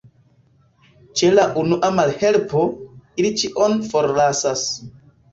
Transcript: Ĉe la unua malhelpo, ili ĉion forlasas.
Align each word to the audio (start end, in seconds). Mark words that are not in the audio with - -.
Ĉe 1.19 1.27
la 1.39 1.43
unua 1.63 1.91
malhelpo, 1.97 2.63
ili 3.23 3.31
ĉion 3.43 3.75
forlasas. 3.91 4.65